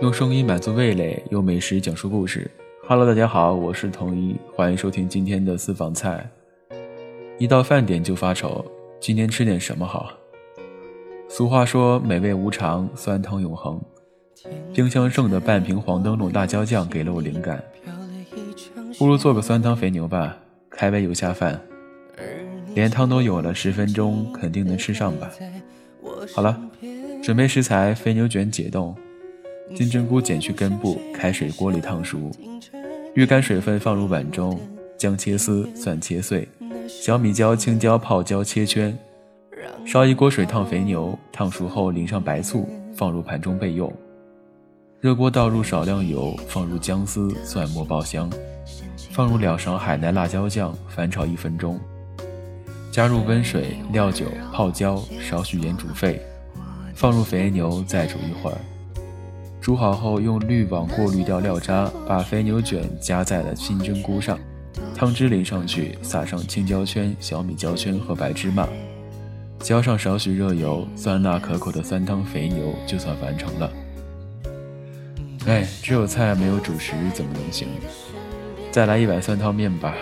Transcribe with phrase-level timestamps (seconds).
[0.00, 2.50] 用声音满足味蕾，用美食讲述故事。
[2.88, 6.26] Hello，大家好，我是童一，欢迎收听今天的私房菜。
[7.38, 8.64] 一到饭点就发愁，
[8.98, 10.10] 今天吃点什么好？
[11.28, 13.78] 俗话说，美味无常，酸汤永恒。
[14.72, 17.62] 冰箱剩的半瓶黄灯笼辣椒酱给了我灵感，
[18.98, 20.34] 不如做个酸汤肥牛吧，
[20.70, 21.60] 开胃又下饭。
[22.74, 25.30] 连汤都有了，十分钟肯定能吃上吧。
[26.34, 26.58] 好了，
[27.22, 28.96] 准备食材：肥牛卷解冻。
[29.74, 32.30] 金针菇剪去根部，开水锅里烫熟，
[33.14, 34.58] 沥干水分放入碗中，
[34.98, 36.46] 姜切丝，蒜切碎，
[36.88, 38.96] 小米椒、青椒、泡椒切圈，
[39.86, 43.92] 烧一锅水烫肥牛，烫熟后淋上白醋，放入盘中备用。
[45.00, 48.30] 热锅倒入少量油，放入姜丝、蒜末爆香，
[49.12, 51.80] 放入两勺海南辣椒酱，翻炒一分钟，
[52.92, 56.20] 加入温水、料酒、泡椒，少许盐煮沸，
[56.94, 58.58] 放入肥牛，再煮一会儿。
[59.60, 64.38] 煮好后，用滤网过滤掉料渣，把肥牛卷夹在了金针菇上，
[64.96, 68.66] 汤汁淋上去，撒上青椒圈、小米椒圈和白芝麻，
[69.58, 73.70] 浇上少许热油，酸辣可口的酸汤肥牛就算完成了。
[75.46, 77.68] 哎，只有菜没有主食怎么能行？
[78.70, 79.94] 再来一碗酸汤面吧。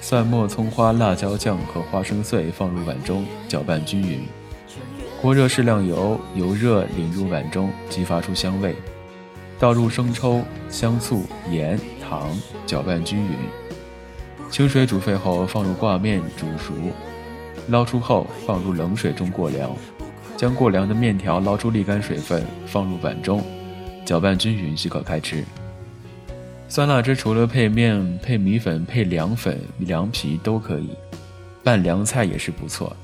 [0.00, 4.20] 蒜末、葱花、辣椒酱和花生碎放入碗中，搅拌均匀。
[5.20, 8.74] 锅热适量油，油热淋入碗中，激发出香味。
[9.58, 12.36] 倒入生抽、香醋、盐、糖，
[12.66, 13.30] 搅拌均匀。
[14.50, 16.74] 清水煮沸后放入挂面煮熟，
[17.68, 19.70] 捞出后放入冷水中过凉。
[20.36, 23.42] 将过凉的面条捞出沥干水分，放入碗中，
[24.04, 25.44] 搅拌均匀即可开吃。
[26.68, 30.90] 酸辣汁除了配面、配米粉、配凉粉、凉皮都可以，
[31.62, 32.94] 拌凉菜也是不错。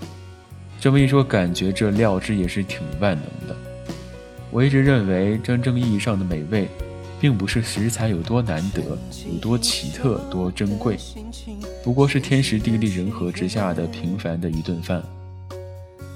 [0.81, 3.55] 这么一说，感觉这料汁也是挺万能的。
[4.51, 6.67] 我一直认为，真正意义上的美味，
[7.21, 8.81] 并不是食材有多难得、
[9.31, 10.97] 有多奇特、多珍贵，
[11.85, 15.03] 不过是天时地利人和之下的平凡的一顿饭。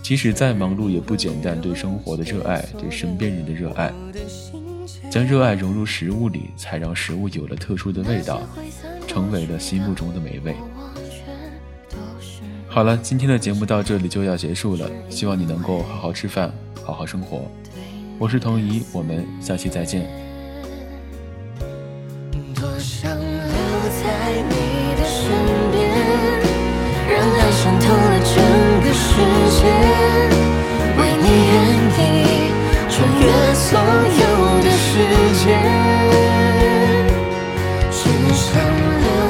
[0.02, 1.60] 即使再忙碌，也不简单。
[1.60, 3.92] 对生活的热爱，对身边人的热爱，
[5.10, 8.40] 将热爱融入食物里，才让食物有了特殊的味道，
[9.06, 10.56] 成为了心目中的美味。
[12.74, 16.52] 好了，今天的节目到这里就要结束了，希望你能够好好吃饭，
[16.82, 17.48] 好好生活。
[18.18, 20.02] 我是童怡，我们下期再见。
[22.52, 23.54] 多想留
[23.94, 24.02] 在
[24.50, 25.30] 你的身
[25.70, 25.88] 边，
[27.08, 28.42] 让爱渗透了整
[28.82, 29.22] 个世
[29.54, 29.70] 界。
[30.98, 31.54] 为你愿
[31.94, 32.50] 意
[32.90, 33.24] 穿越
[33.54, 34.22] 所有
[34.64, 34.90] 的时
[35.44, 35.46] 间。
[37.92, 38.02] 只
[38.34, 39.23] 想留。